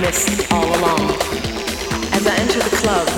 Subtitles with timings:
[0.00, 0.08] My
[2.88, 3.15] eyes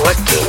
[0.00, 0.47] what go.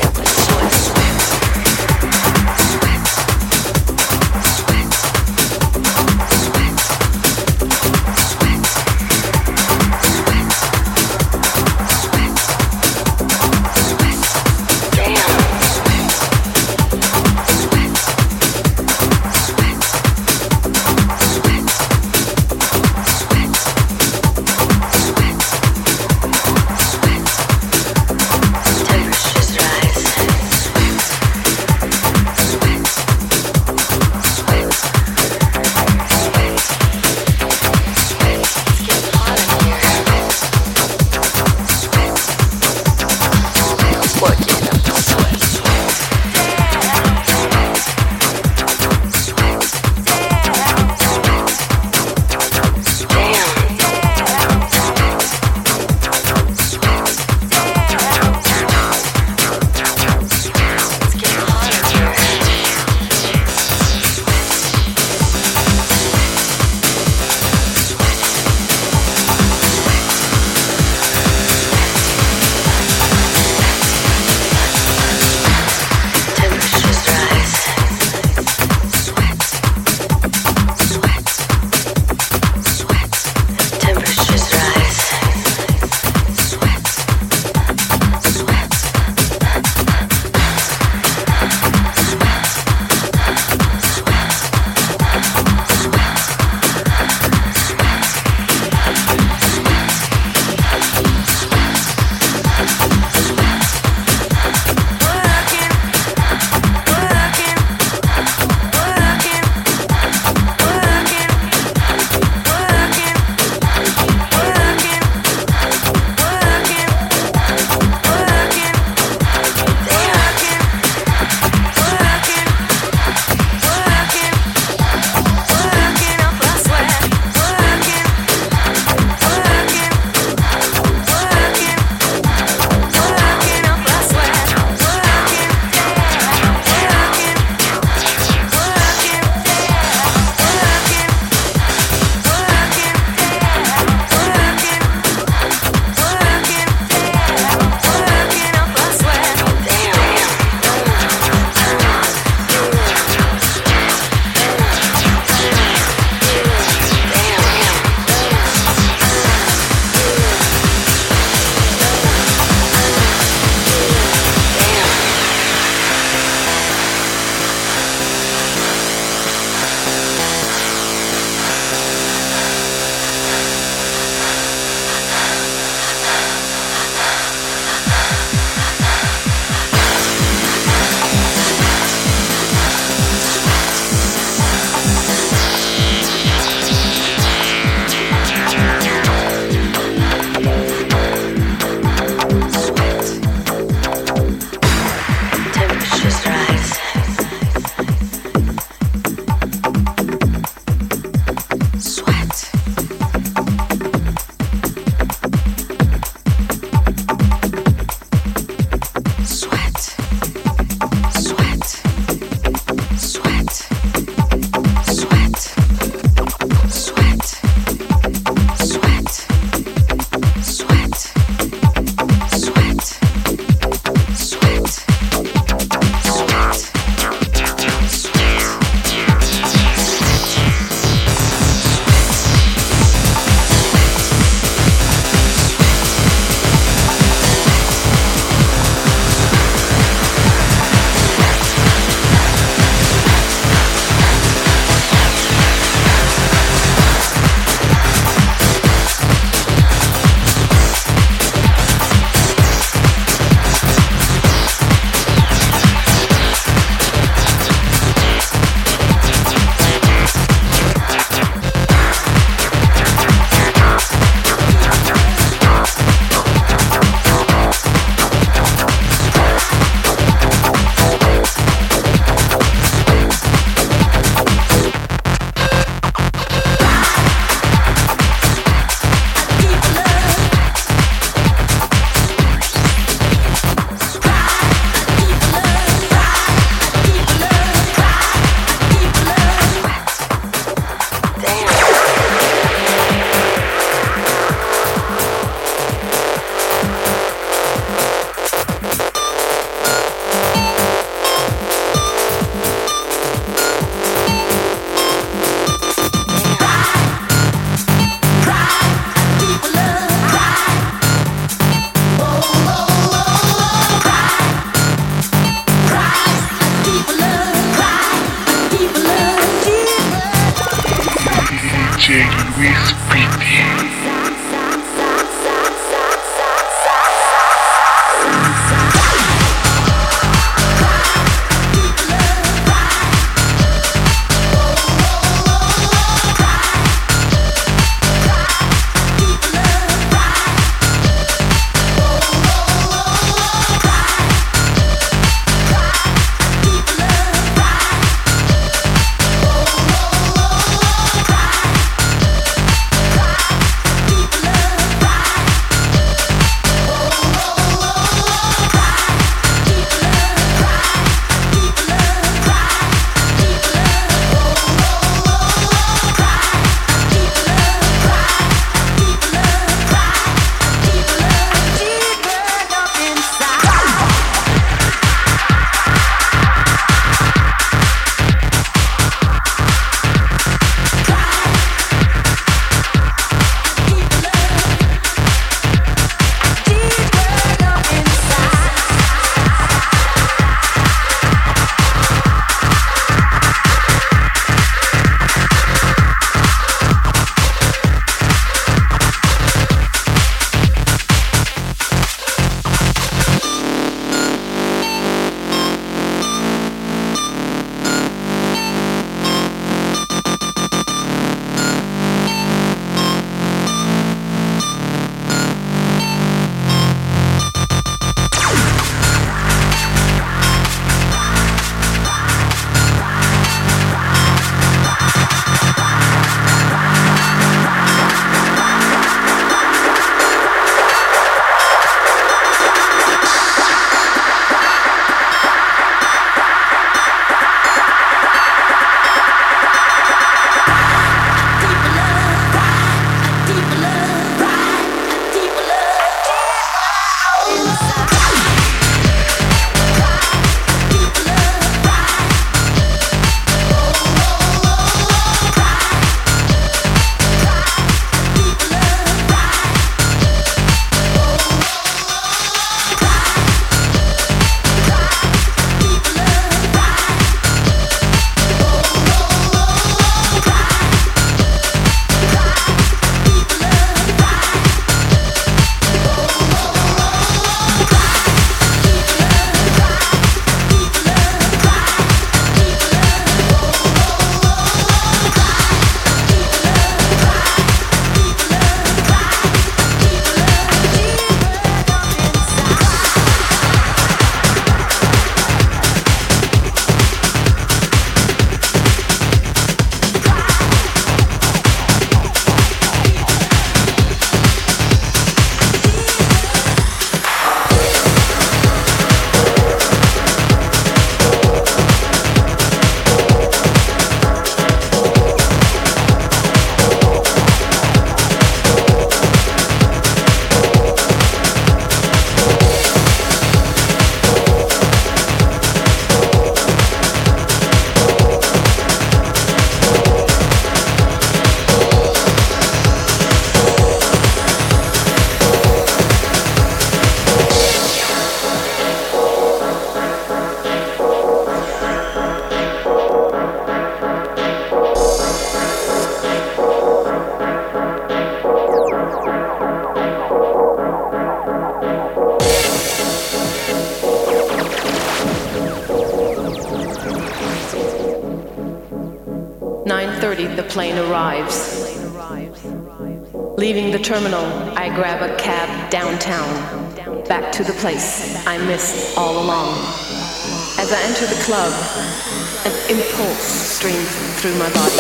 [574.22, 574.79] through my body.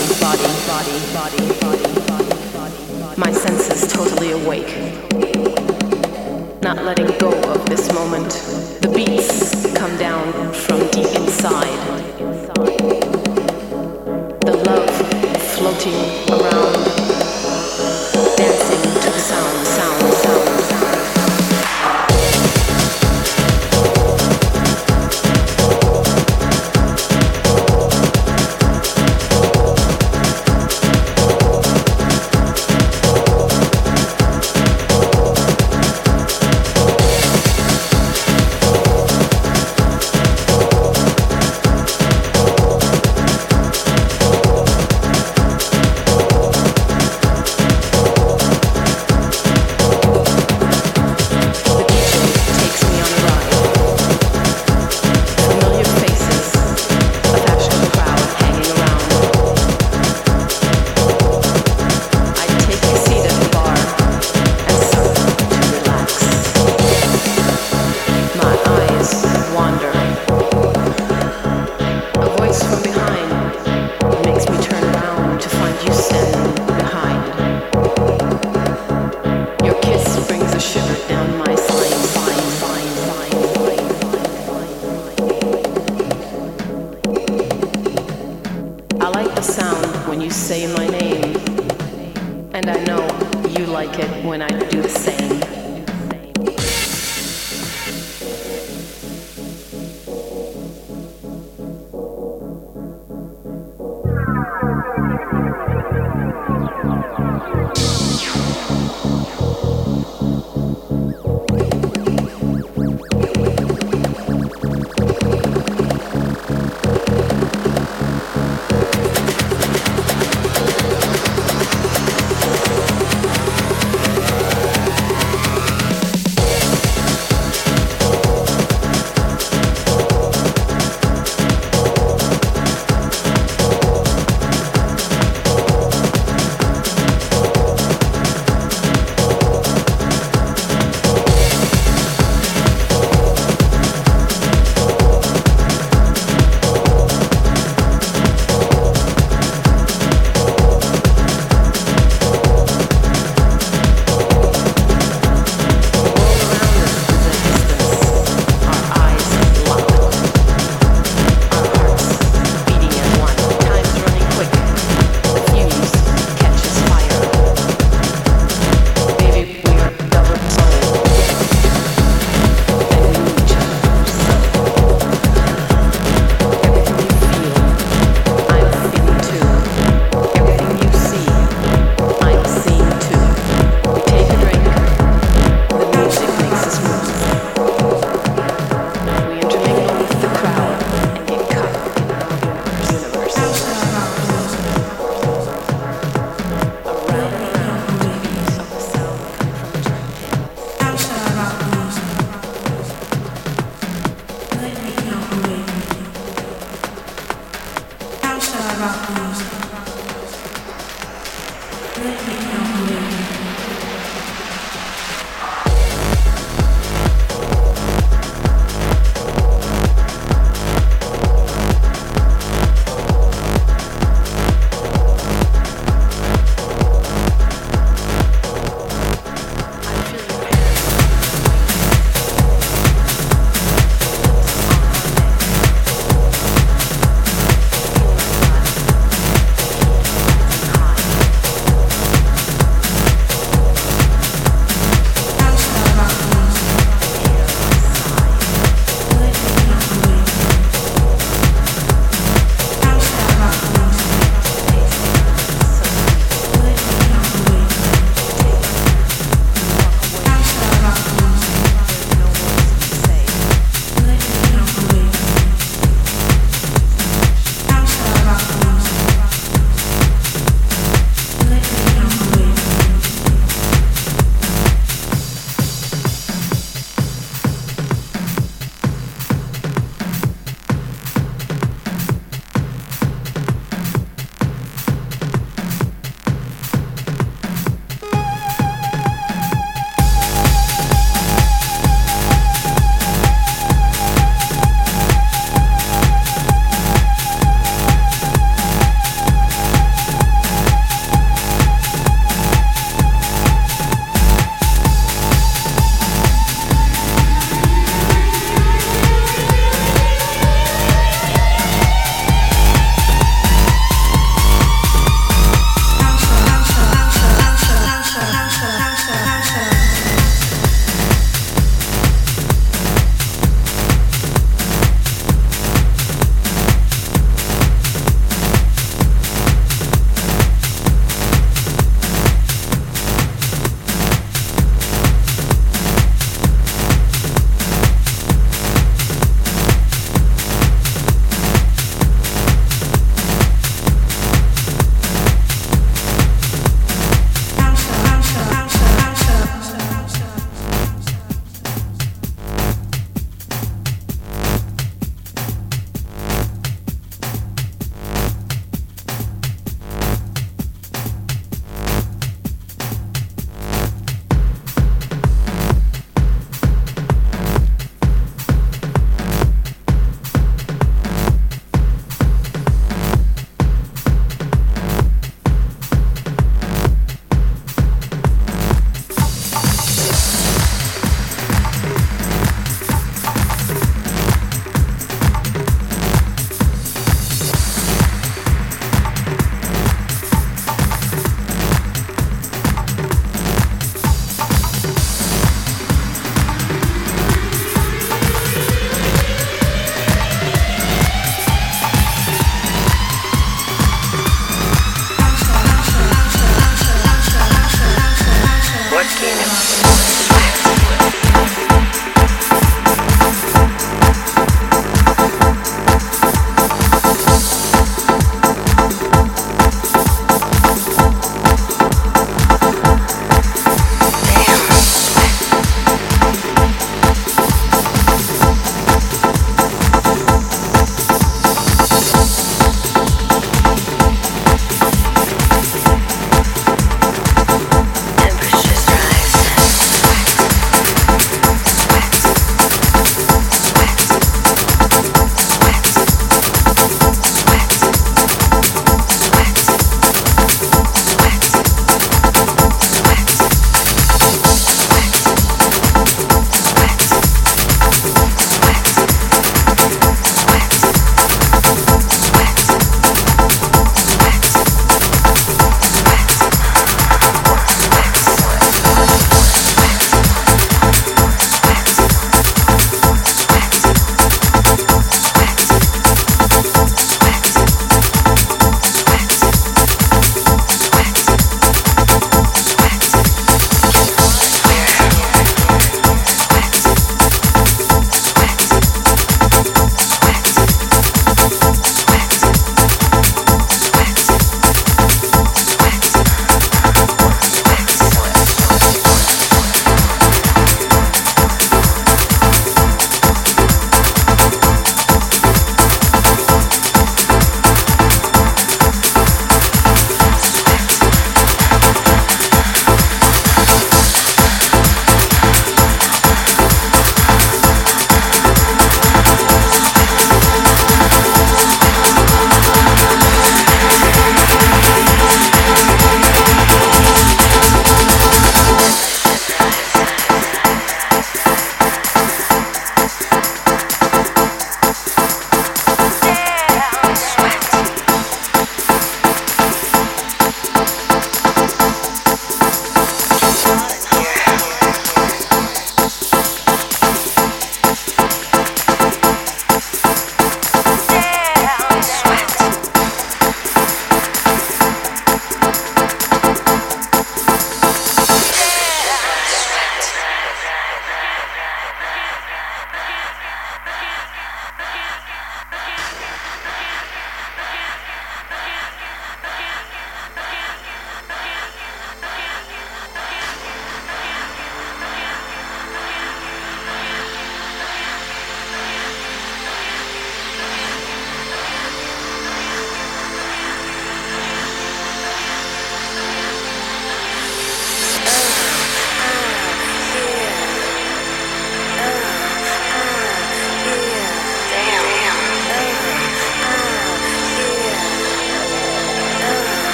[94.23, 95.38] when I do the same.